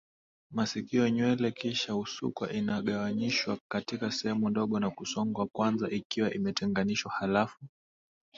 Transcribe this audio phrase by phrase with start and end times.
[0.55, 7.65] masikio Nywele kisha husukwa inagawanyishwa katika sehemu ndogo na kusongwa kwanza ikiwa imetenganishwa halafu